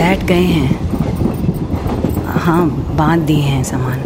बैठ 0.00 0.24
गए 0.24 0.42
हैं। 0.42 0.80
हाँ 2.24 2.70
बाँध 2.96 3.20
दिए 3.20 3.42
हैं 3.42 3.64
सामान। 3.64 4.02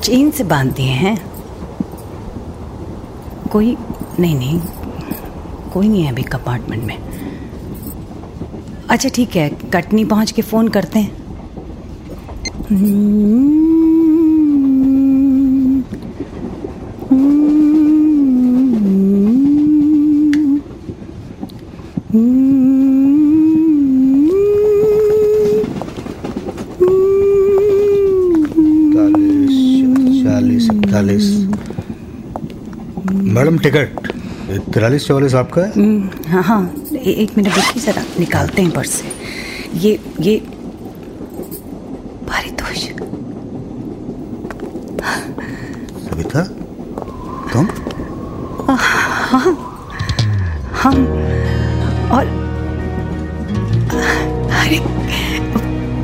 चेन 0.00 0.30
से 0.30 0.44
बाँध 0.44 0.72
दिए 0.72 0.92
हैं। 0.92 1.16
कोई, 3.52 3.76
नहीं 4.20 4.34
नहीं। 4.36 4.60
कोई 5.72 5.88
नहीं 5.88 6.02
है 6.02 6.12
अभी 6.12 6.22
कंपार्टमेंट 6.22 6.84
में। 6.84 6.98
अच्छा 8.88 9.08
ठीक 9.08 9.36
है, 9.36 9.48
कटनी 9.48 10.04
पहुँच 10.04 10.30
के 10.30 10.42
फ़ोन 10.42 10.68
करते 10.68 10.98
हैं। 10.98 11.16
इकतालीस 30.96 31.24
मैडम 33.36 33.58
टिकट 33.64 34.06
तिरालीस 34.74 35.06
चौवालीस 35.06 35.34
आपका 35.34 35.62
है? 35.62 35.70
हम्म, 35.72 36.08
हाँ 36.30 36.42
हाँ 36.42 36.60
ए- 36.94 37.12
एक 37.22 37.36
मिनट 37.38 37.56
रुकिए 37.56 37.82
जरा 37.82 38.02
निकालते 38.18 38.62
हैं 38.62 38.70
पर्स 38.72 38.90
से। 38.90 39.10
ये 39.86 39.98
ये 40.20 40.36
पारितोष 42.28 42.84
सविता 46.06 46.42
तुम? 47.52 47.68
हम 50.82 51.04
और 52.16 52.24
अरे 54.62 54.78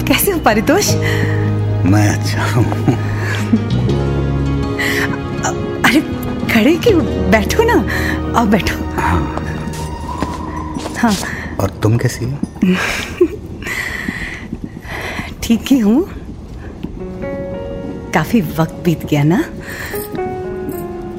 कैसे 0.09 0.31
हो 0.33 0.39
पारितोष? 0.45 0.95
मैं 1.93 2.09
अच्छा 2.09 2.45
हूँ। 2.53 2.65
खड़े 6.62 6.77
क्यों? 6.78 7.00
बैठो 7.30 7.62
ना। 7.62 7.74
आओ 8.38 8.46
बैठो। 8.46 8.74
हाँ। 8.94 9.20
हाँ। 10.98 11.12
और 11.60 11.70
तुम 11.82 11.96
कैसी 11.98 12.24
हो? 12.24 12.38
ठीक 15.42 15.72
ही 15.72 15.78
हूँ। 15.78 16.02
काफ़ी 18.14 18.40
वक्त 18.58 18.74
बीत 18.84 19.06
गया 19.06 19.22
ना? 19.24 19.42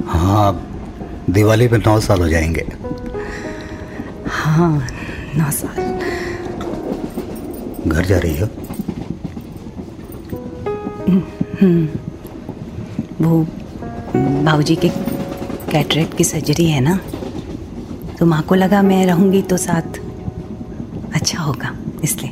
हाँ 0.07 0.51
दिवाली 1.29 1.67
पे 1.67 1.77
नौ 1.77 1.99
साल 1.99 2.21
हो 2.21 2.29
जाएँगे। 2.29 2.65
हाँ 4.39 4.71
नौ 5.37 5.51
साल। 5.51 5.83
घर 7.87 8.05
जा 8.05 8.17
रही 8.17 8.37
हो? 8.39 8.47
वो 13.21 13.45
बाबूजी 14.15 14.75
के 14.75 15.12
कैटरेक्ट 15.73 16.17
की 16.17 16.23
सर्जरी 16.23 16.69
है 16.69 16.81
ना? 16.81 16.99
तो 18.19 18.25
माँ 18.25 18.41
को 18.41 18.55
लगा 18.55 18.81
मैं 18.81 19.05
रहूँगी 19.05 19.41
तो 19.41 19.57
साथ 19.57 19.99
अच्छा 21.13 21.41
होगा 21.41 21.75
इसलिए। 22.03 22.31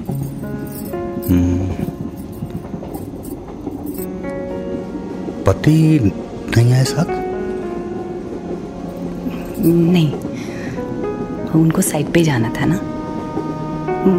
पति 5.47 5.99
नहीं 6.57 6.71
है 6.71 6.83
साथ? 6.83 7.05
नहीं। 9.65 10.13
उनको 11.61 11.81
साइड 11.81 12.13
पे 12.13 12.23
जाना 12.23 12.49
था 12.49 12.65
ना? 12.65 12.79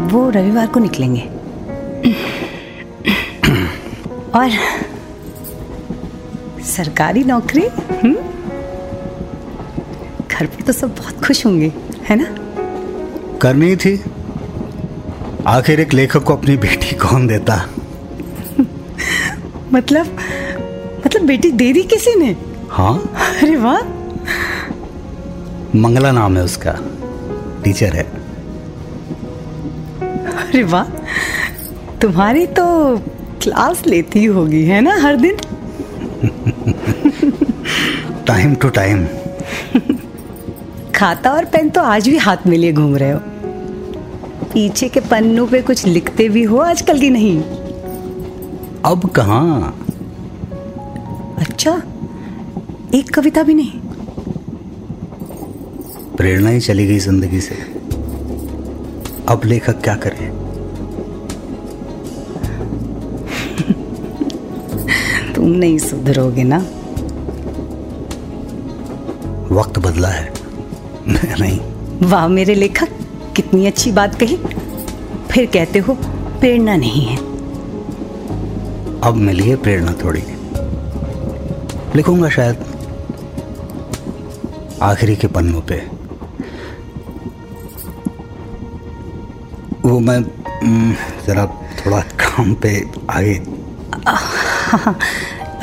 वो 0.07 0.31
रविवार 0.31 0.67
को 0.67 0.81
निकलेंगे। 0.81 1.21
और 4.35 4.51
सरकारी 6.63 7.25
नौकरी? 7.25 7.67
हम्म? 8.05 8.17
घर 10.43 10.47
पे 10.47 10.63
तो 10.63 10.73
सब 10.73 10.95
बहुत 10.97 11.25
खुश 11.25 11.47
होंगे 11.47 11.73
है 12.09 12.17
ना? 12.17 12.25
करनी 13.39 13.77
थी। 13.77 14.05
आखिर 15.47 15.81
एक 15.81 15.93
लेखक 15.93 16.23
को 16.23 16.37
अपनी 16.37 16.57
बेटी 16.57 16.97
कौन 16.97 17.27
देता? 17.27 17.69
मतलब 19.73 20.07
मतलब 21.07 21.23
बेटी 21.23 21.51
दे 21.53 21.73
दी 21.73 21.83
किसी 21.83 22.15
ने? 22.15 22.37
हाँ। 22.71 23.13
अरे 23.43 23.57
वाह! 23.57 23.79
मंगला 25.79 26.13
नाम 26.13 26.37
है 26.37 26.45
उसका। 26.45 26.73
टीचर 27.65 27.93
है। 27.93 28.03
अरे 30.43 30.63
वाह! 30.63 30.85
तुम्हारी 31.99 32.47
तो 32.47 32.99
क्लास 33.43 33.87
लेती 33.87 34.25
होगी 34.25 34.65
है 34.65 34.81
ना 34.81 34.99
हर 35.01 35.17
दिन? 35.17 35.37
टाइम 38.27 38.55
टू 38.55 38.69
टाइम 38.69 39.07
खाता 41.03 41.31
और 41.31 41.45
पेन 41.45 41.71
तो 41.71 41.81
आज 41.81 42.09
भी 42.09 42.17
हाथ 42.17 42.37
में 42.47 42.57
लिए 42.59 42.73
घूम 42.73 42.97
रहे 42.97 43.11
हो। 43.11 43.19
पीछे 44.53 44.89
के 44.89 45.01
पन्नों 45.01 45.47
पे 45.47 45.61
कुछ 45.63 45.85
लिखते 45.87 46.29
भी 46.29 46.43
हो 46.43 46.59
आजकल 46.59 47.01
की 47.01 47.09
नहीं। 47.11 47.43
अब 48.85 49.09
कहा? 49.17 49.41
अच्छा 51.39 51.73
एक 52.95 53.11
कविता 53.15 53.43
भी 53.43 53.55
नहीं। 53.55 53.81
प्रेरणा 56.17 56.51
ही 56.51 56.61
चली 56.61 56.87
गई 56.87 56.99
ज़िंदगी 56.99 57.41
से। 57.41 57.55
अब 59.29 59.41
लेखक 59.45 59.81
क्या 59.81 59.95
करे? 60.07 60.31
तुम 65.35 65.49
नहीं 65.49 65.79
सुधरोगे 65.79 66.45
ना। 66.45 66.59
वक्त 69.55 69.79
बदला 69.79 70.09
है। 70.09 70.32
नहीं। 71.41 71.61
वाह 72.09 72.29
मेरे 72.29 72.55
लेखक 72.55 72.89
कितनी 73.37 73.67
अच्छी 73.67 73.93
बात 73.93 74.15
कही। 74.15 74.37
फिर 75.31 75.47
कहते 75.47 75.79
हो 75.79 75.95
प्रेरणा 76.41 76.77
नहीं 76.77 77.07
है। 77.07 77.17
अब 79.01 79.15
मिली 79.15 79.49
है 79.49 79.57
प्रेरणा 79.57 79.93
थोड़ी। 80.05 80.23
लिखूँगा 81.97 82.29
शायद 82.29 82.65
आखिरी 84.83 85.17
के 85.17 85.27
पन्नों 85.27 85.61
पे। 85.61 85.75
वो 89.89 90.01
मैं 90.01 90.19
हम्म, 90.67 90.95
जरा 91.27 91.47
थोड़ा 91.47 92.01
काम 92.01 92.55
पे 92.55 92.85
आगे। 93.11 93.35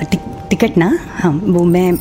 टिक, 0.06 0.20
टिकट 0.50 0.78
ना? 0.78 1.00
हाँ 1.12 1.32
वो 1.32 1.64
मैं 1.64 1.92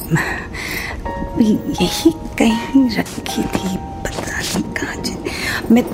यही 1.82 2.14
कहीं 2.38 2.88
रखी 2.90 3.43
थी 3.43 3.76
पता 4.05 4.38
नहीं 4.38 4.62
कहाँ 4.62 4.94
मैं 5.70 5.85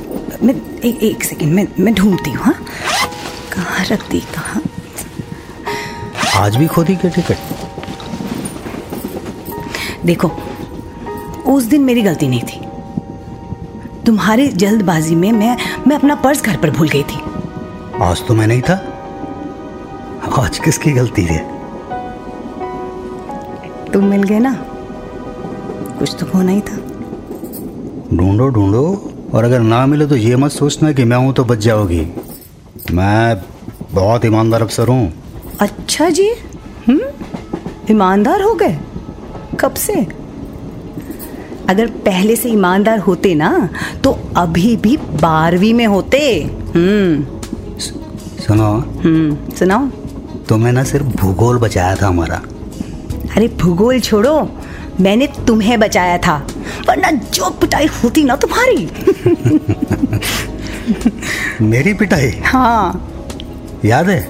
मैं 0.43 0.55
एक, 0.85 1.03
एक 1.03 1.25
सेकंड 1.25 1.53
मैं 1.53 1.67
मैं 1.81 1.95
ढूंढती 1.95 2.31
हूँ 2.31 2.45
हाँ। 2.45 2.55
कहाँ 3.53 3.85
रख 3.85 4.11
दी 4.11 4.21
कहाँ? 4.21 4.63
आज 6.37 6.57
भी 6.57 6.67
खो 6.67 6.85
दी 6.85 6.97
क्या 6.97 7.11
टिकट? 7.11 7.37
देखो 10.07 10.29
उस 11.53 11.65
दिन 11.65 11.83
मेरी 11.85 12.03
गलती 12.03 12.29
नहीं 12.29 12.43
थी। 12.43 12.61
तुम्हारी 14.07 14.49
जल्दबाजी 14.49 15.15
में 15.15 15.33
मैं 15.33 15.57
मैं 15.87 15.97
अपना 15.97 16.15
पर्स 16.15 16.43
घर 16.43 16.57
पर 16.57 16.71
भूल 16.71 16.89
गई 16.89 17.03
थी। 17.03 17.21
आज 18.03 18.27
तो 18.29 18.35
मैं 18.35 18.47
नहीं 18.47 18.63
था। 18.63 18.75
आज 20.43 20.59
किसकी 20.59 20.93
गलती 20.93 21.23
है? 21.23 21.39
तुम 23.93 24.05
मिल 24.05 24.23
गए 24.23 24.39
ना? 24.39 24.74
कुछ 26.05 26.17
तो 26.21 26.27
होना 26.27 26.53
ही 26.53 26.61
था। 26.61 26.77
ढूंढो 28.17 28.49
ढूंढो। 28.49 29.11
और 29.35 29.45
अगर 29.45 29.61
ना 29.61 29.87
मिले 29.87 30.07
तो 30.07 30.17
ये 30.17 30.37
मत 30.37 30.51
सोचना 30.51 30.93
कि 30.93 31.05
मैं 31.05 31.17
हूँ 31.17 31.33
तो 31.35 31.45
बच 31.45 31.59
जाओगी। 31.59 32.01
मैं 32.93 33.37
बहुत 33.93 34.25
ईमानदार 34.25 34.63
अफसर 34.63 34.89
हूँ। 34.89 35.13
अच्छा 35.61 36.09
जी। 36.11 36.29
हम्म 36.89 37.01
ईमानदार 37.91 38.43
हो 38.43 38.55
गए? 38.55 38.79
कब 39.61 39.75
से? 39.75 39.95
अगर 41.69 41.87
पहले 41.87 42.37
से 42.37 42.49
ईमानदार 42.49 42.99
होते 42.99 43.35
ना 43.35 43.69
तो 44.05 44.17
अभी 44.37 44.77
भी 44.77 44.97
बारहवीं 44.97 45.75
में 45.75 45.87
होते। 45.87 46.21
हम्म। 46.77 47.39
सुनो। 48.43 48.73
हम्म 49.05 49.55
सुनाओ। 49.55 49.87
तुम्हें 50.49 50.73
ना 50.73 50.85
सिर्फ़ 50.85 51.07
भूगोल 51.07 51.59
बचाया 51.59 51.97
था 51.97 52.09
हमारा। 52.09 52.43
अरे 53.37 53.49
भूगोल 53.49 54.01
छोड़ो। 54.01 54.51
मैंने 55.01 55.27
तुम्हें 55.27 55.81
बचाया 55.81 56.19
था 56.19 56.47
वरना 56.89 57.11
जो 57.11 57.51
पिटाई 57.51 57.87
होती 57.87 58.25
ना 58.25 58.37
तुम्हारी। 58.37 58.89
मेरी 61.65 61.95
पिटाई? 61.95 62.31
हाँ। 62.45 63.11
याद 63.85 64.09
है 64.09 64.29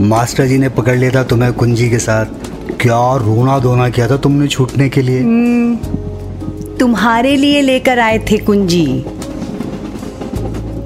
मास्टर 0.00 0.46
जी 0.46 0.58
ने 0.58 0.68
पकड़ 0.68 0.96
लिया 0.96 1.10
था 1.10 1.22
तुम्हें 1.24 1.52
कुंजी 1.52 1.90
के 1.90 1.98
साथ। 1.98 2.26
क्या 2.80 3.16
रोना 3.16 3.58
धोना 3.58 3.88
किया 3.88 4.10
था 4.10 4.16
तुमने 4.16 4.46
छूटने 4.46 4.88
के 4.88 5.02
लिए? 5.02 5.20
तुम्हारे 6.78 7.36
लिए 7.36 7.60
लेकर 7.60 7.98
आए 7.98 8.18
थे 8.18 8.38
कुंजी। 8.38 9.04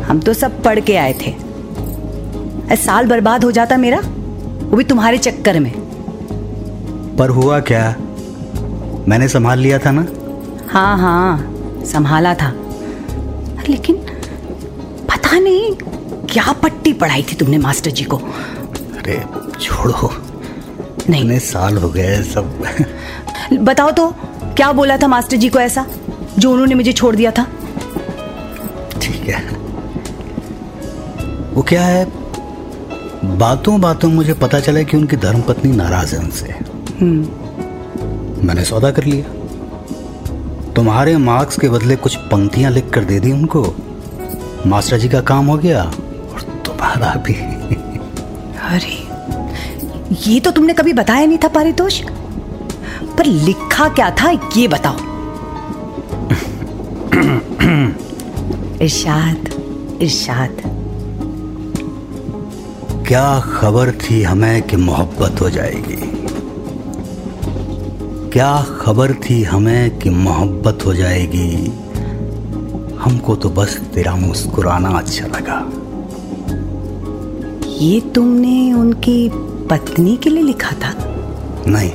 हम 0.02 0.20
तो 0.26 0.34
सब 0.34 0.62
पढ़ 0.62 0.81
के 0.81 0.96
आए 0.96 1.12
थे। 1.12 1.34
साल 2.76 3.06
बर्बाद 3.06 3.44
हो 3.44 3.50
जाता 3.50 3.76
मेरा 3.76 4.00
वो 4.61 4.76
भी 4.76 4.84
तुम्हारे 4.84 5.19
चक्कर 5.19 5.61
में। 5.61 5.73
पर 7.16 7.28
हुआ 7.28 7.61
क्या? 7.61 7.96
मैंने 9.11 9.29
संभाल 9.29 9.59
लिया 9.59 9.79
था 9.79 9.91
ना? 9.91 10.07
हाँ 10.71 10.99
हाँ 10.99 11.55
संभाला 11.87 12.35
था। 12.35 12.53
लेकिन 13.69 13.97
पता 15.09 15.39
नहीं 15.39 15.75
क्या 16.27 16.53
पट्टी 16.53 16.93
पढ़ाई 16.93 17.23
थी 17.23 17.37
तुमने 17.37 17.59
मास्टर 17.59 17.91
जी 17.91 18.05
को? 18.05 18.17
अरे 18.17 19.25
छोड़ो। 19.61 20.11
नहीं। 21.09 21.23
इतने 21.23 21.39
साल 21.39 21.77
हो 21.77 21.89
गए 21.89 22.23
सब। 22.23 22.65
बताओ 23.53 23.91
तो 23.91 24.09
क्या 24.57 24.73
बोला 24.73 24.97
था 24.97 25.09
मास्टर 25.09 25.37
जी 25.37 25.49
को 25.49 25.59
ऐसा 25.59 25.87
जो 26.39 26.53
उन्होंने 26.53 26.75
मुझे 26.75 26.93
छोड़ 26.93 27.17
दिया 27.17 27.31
था? 27.31 27.47
ठीक 29.03 29.29
है। 29.29 29.49
वो 31.55 31.62
क्या 31.62 31.83
है? 31.83 32.05
बातों 33.25 33.81
बातों 33.81 34.11
मुझे 34.11 34.35
पता 34.35 34.61
चला 34.61 34.83
कि 34.83 34.97
उनकी 34.97 35.17
धर्मपत्नी 35.17 35.73
नाराज़ 35.73 36.17
है 36.17 36.23
उनसे। 36.23 36.55
मैंने 38.44 38.64
सौदा 38.64 38.90
कर 38.90 39.04
लिया। 39.04 40.72
तुम्हारे 40.72 41.16
मार्क्स 41.16 41.58
के 41.58 41.69
बदले 41.69 41.96
कुछ 41.96 42.16
पंक्तियाँ 42.31 42.70
लिख 42.70 42.90
कर 42.90 43.04
दे 43.04 43.19
दी 43.20 43.32
उनको। 43.32 43.62
मास्टर 44.66 44.98
जी 44.98 45.08
का 45.08 45.20
काम 45.20 45.46
हो 45.46 45.56
गया 45.58 45.82
और 45.84 46.42
तुम्हारा 46.66 47.14
भी। 47.26 47.34
अरे 48.70 48.96
ये 50.26 50.40
तो 50.40 50.50
तुमने 50.50 50.72
कभी 50.72 50.92
बताया 50.92 51.26
नहीं 51.26 51.38
था 51.38 51.48
पारितोष। 51.48 52.00
पर 53.19 53.26
लिखा 53.26 53.88
क्या 53.88 54.10
था 54.10 54.31
ये 54.56 54.69
बताओ। 54.69 54.96
इरशाद 58.82 59.48
इरशाद। 60.02 60.62
क्या 63.08 63.40
खबर 63.40 63.90
थी 64.00 64.22
हमें 64.22 64.62
कि 64.62 64.76
मोहब्बत 64.76 65.40
हो 65.40 65.50
जाएगी? 65.50 66.10
क्या 68.32 68.62
खबर 68.81 69.12
थी 69.15 69.43
हमें 69.43 69.99
कि 69.99 70.11
मोहब्बत 70.11 70.85
हो 70.87 70.94
जाएगी? 70.94 71.67
हमको 72.97 73.37
तो 73.37 73.49
बस 73.50 73.77
तेरा 73.94 74.15
मुस्कुराना 74.17 74.88
अच्छा 74.88 75.27
लगा। 75.27 75.56
ये 77.67 78.00
तुमने 78.15 78.73
उनकी 78.73 79.31
पत्नी 79.71 80.17
के 80.17 80.31
लिए 80.31 80.43
लिखा 80.43 80.71
था? 80.73 80.93
नहीं 81.67 81.91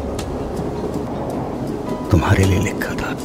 तुम्हारे 2.09 2.43
लिए 2.43 2.59
लिखा 2.59 2.93
था। 2.93 3.15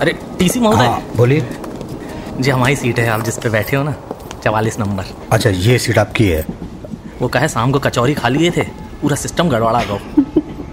अरे 0.00 0.12
टीसी 0.38 0.60
महोदय। 0.60 0.86
हाँ 0.86 1.02
बोलिए। 1.16 1.46
जी 2.40 2.50
हमारी 2.50 2.76
सीट 2.76 2.98
है 2.98 3.08
आप 3.08 3.24
जिस 3.24 3.38
पे 3.38 3.50
बैठे 3.50 3.76
हो 3.76 3.82
ना 3.82 3.94
चवालीस 4.44 4.78
नंबर। 4.80 5.04
अच्छा 5.32 5.50
ये 5.50 5.78
सीट 5.78 5.98
आपकी 5.98 6.28
है? 6.28 6.44
वो 7.20 7.28
कहे 7.28 7.48
शाम 7.48 7.72
को 7.72 7.78
कचौरी 7.78 8.14
खा 8.14 8.28
लिए 8.28 8.50
थे 8.50 8.62
पूरा 9.02 9.16
सिस्टम 9.16 9.48
गड़बड़ा 9.48 9.82
गो। 9.84 9.98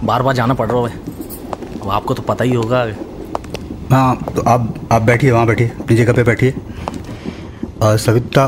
बार 0.04 0.22
बार 0.24 0.36
जाना 0.36 0.54
पड़ 0.54 0.72
रहा 0.72 0.88
है। 0.88 1.11
आपको 1.90 2.14
तो 2.14 2.22
पता 2.24 2.44
ही 2.44 2.54
होगा। 2.54 2.86
हाँ 3.92 4.16
तो 4.36 4.42
आप 4.42 4.74
आप 4.92 5.02
बैठिए 5.02 5.32
वहाँ 5.32 5.46
बैठिए 5.48 5.68
अपनी 5.80 5.98
जगह 5.98 6.14
पे 6.14 6.24
बैठिए। 6.24 6.54
सविता 7.84 8.48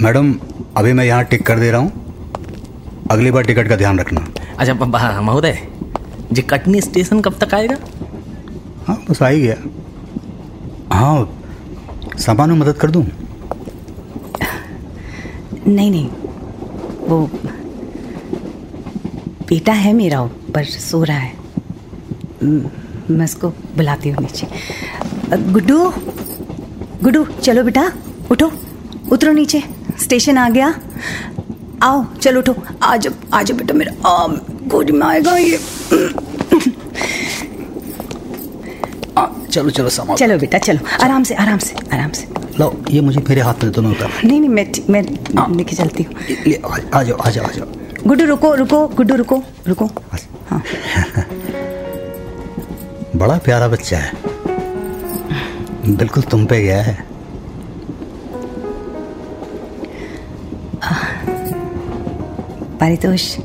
मैडम 0.00 0.34
अभी 0.76 0.92
मैं 0.92 1.04
यहाँ 1.04 1.24
टिक 1.24 1.46
कर 1.46 1.58
दे 1.58 1.70
रहा 1.70 1.80
हूँ। 1.80 1.92
अगली 3.10 3.30
बार 3.30 3.42
टिकट 3.44 3.68
का 3.68 3.76
ध्यान 3.76 3.98
रखना। 4.00 4.26
अच्छा 4.58 4.74
ब- 4.74 5.20
महोदय 5.22 5.58
जी 6.32 6.42
कटनी 6.42 6.80
स्टेशन 6.80 7.20
कब 7.20 7.38
तक 7.44 7.54
आएगा? 7.54 7.76
हाँ 8.86 8.96
बस 9.10 9.22
आ 9.22 9.28
ही 9.28 9.40
गया। 9.40 9.56
हाँ 10.92 11.40
सामान 12.18 12.50
में 12.50 12.56
मदद 12.58 12.76
कर 12.76 12.90
दूँ? 12.90 13.04
नहीं 15.66 15.90
नहीं 15.90 16.08
वो 17.08 17.18
बेटा 19.48 19.72
है 19.72 19.92
मेरा 19.92 20.22
पर 20.54 20.64
सो 20.64 21.02
रहा 21.04 21.16
है। 21.16 21.45
म- 22.42 23.22
उसको 23.24 23.48
बुलाती 23.48 24.08
हूँ 24.08 24.22
नीचे। 24.22 24.46
गुड्डू 25.52 25.78
गुड्डू 27.02 27.24
चलो 27.24 27.62
बेटा 27.64 27.92
उठो 28.30 28.52
उतरो 29.12 29.32
नीचे 29.32 29.62
स्टेशन 30.02 30.38
आ 30.38 30.48
गया। 30.48 30.74
आओ 31.82 32.04
चलो 32.22 32.40
उठो। 32.40 32.54
आ 32.82 32.96
जाओ 32.96 33.12
आ 33.34 33.42
जाओ 33.42 33.56
बेटा 33.58 33.74
मेरा 33.74 33.92
गोदी 34.68 34.92
में 34.92 35.06
आएगा 35.06 35.36
ये। 35.36 35.56
आ, 39.18 39.26
चलो 39.50 39.70
चलो 39.70 39.88
सामान। 39.88 40.16
चलो 40.16 40.38
बेटा 40.38 40.58
चलो 40.58 40.80
आराम 41.04 41.22
से 41.22 41.34
आराम 41.34 41.58
से 41.58 41.74
आराम 41.96 42.10
से। 42.10 42.26
लो 42.60 42.82
ये 42.90 43.00
मुझे 43.00 43.20
मेरे 43.28 43.40
हाथ 43.40 43.54
में 43.64 43.72
दोनों 43.72 43.94
होता। 43.94 44.08
नहीं 44.24 44.40
नहीं 44.40 44.50
मैं 44.50 44.72
मैं 44.90 45.02
लेके 45.56 45.76
चलती 45.76 46.02
हूँ। 46.02 46.14
आ 46.94 47.02
जाओ 47.02 47.16
आ 47.16 47.30
जाओ 47.30 47.44
आ 47.46 47.50
जाओ। 47.50 47.66
गुड्डू 48.06 48.24
रुको 48.24 48.54
रुको 48.54 48.88
गुड्डू 48.88 49.14
रुको 49.14 49.42
रुको। 49.66 49.90
हाँ। 50.50 50.62
बड़ा 53.16 53.38
प्यारा 53.38 53.68
बच्चा 53.68 53.98
है। 53.98 54.12
बिल्कुल 55.96 56.22
तुम 56.22 56.46
पे 56.46 56.60
गया 56.62 56.82
है। 56.82 57.04
परितोष 62.80 63.36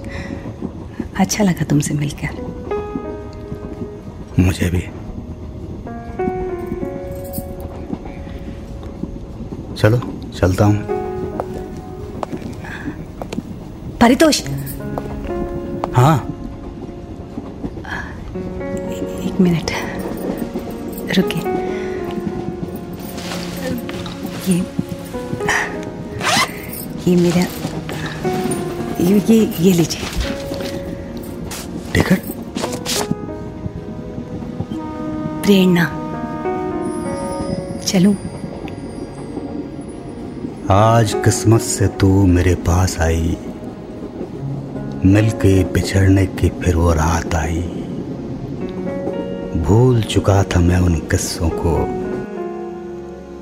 अच्छा 1.20 1.44
लगा 1.44 1.64
तुमसे 1.64 1.94
मिलकर। 1.94 2.42
मुझे 4.40 4.70
भी। 4.70 4.82
चलो 9.76 10.00
चलता 10.40 10.66
हूँ। 10.66 10.78
परितोष। 14.02 14.42
हाँ। 15.96 16.31
मिनट। 19.42 19.72
रुकिए। 21.18 21.50
ये 24.50 24.60
ये 27.08 27.16
मेरा 27.16 27.46
ये 29.02 29.22
ये 29.30 29.40
ये 29.60 29.74
लीजिए। 29.74 30.08
टिकट? 31.94 32.22
प्रेरणा। 35.44 35.86
चलूँ। 37.88 38.16
आज 40.72 41.14
किस्मत 41.14 41.62
से 41.62 41.88
तू 41.88 42.26
मेरे 42.28 42.56
पास 42.56 43.00
आई। 43.00 43.38
मिलके 45.06 45.64
बिछड़ने 45.64 46.26
की 46.26 46.50
फिर 46.50 46.76
वो 46.76 46.94
रात 46.94 47.36
आई। 47.36 47.81
भूल 49.62 50.02
चुका 50.02 50.44
था 50.44 50.60
मैं 50.60 50.78
उन 50.78 50.96
किस्सों 50.96 51.50
को 51.50 51.86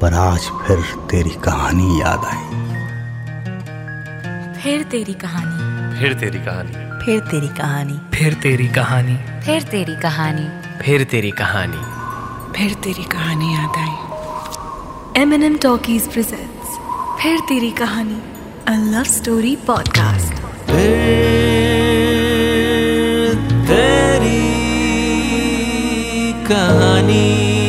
पर 0.02 0.14
आज 0.14 0.40
फिर 0.40 0.78
तेरी 0.80 1.30
कहानी 1.30 2.02
याद 2.02 2.26
आई। 2.26 2.60
फिर 4.64 4.84
तेरी 4.84 5.14
कहानी। 5.14 6.00
फिर 6.00 6.14
तेरी 6.14 6.40
कहानी। 6.40 7.06
फिर 7.06 7.20
तेरी 7.20 7.48
कहानी। 7.48 8.18
फिर 8.18 8.34
तेरी 8.34 8.68
कहानी। 8.68 9.18
फिर 9.46 9.64
तेरी 9.64 9.96
कहानी। 9.96 10.48
फिर 10.84 11.04
तेरी 11.04 11.32
कहानी। 11.32 12.00
Phir 12.54 12.74
Teri 12.74 13.04
Kahani 13.04 13.54
Yaad 13.54 13.78
Aayi. 13.78 14.10
M 15.22 15.34
N 15.34 15.44
M 15.44 15.58
talkies 15.58 16.12
presents 16.12 16.80
Phir 17.24 17.40
Teri 17.40 17.72
Kahani 17.72 18.22
a 18.68 18.72
love 18.72 19.04
story 19.04 19.56
podcast 19.56 20.34
कहानी। 26.50 27.69